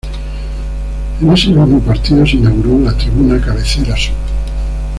En 1.21 1.31
ese 1.31 1.49
mismo 1.49 1.79
partido 1.79 2.25
se 2.25 2.37
inauguró 2.37 2.79
la 2.79 2.97
tribuna 2.97 3.39
Cabecera 3.39 3.95
Sur. 3.95 4.15